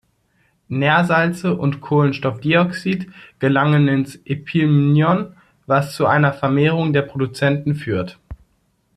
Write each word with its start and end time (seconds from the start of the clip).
Nährsalze 0.67 1.55
und 1.55 1.79
Kohlenstoffdioxid 1.79 3.07
gelangen 3.37 3.87
ins 3.87 4.15
Epilimnion, 4.25 5.35
was 5.67 5.93
zu 5.95 6.07
einer 6.07 6.33
Vermehrung 6.33 6.91
der 6.91 7.03
Produzenten 7.03 7.75
führt. 7.75 8.17